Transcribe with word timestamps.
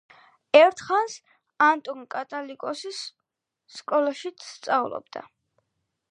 ერთხანს 0.59 1.17
ანტონ 1.65 1.99
კათალიკოსის 2.15 3.01
სკოლაშიც 3.75 4.47
სწავლობდა. 4.55 5.23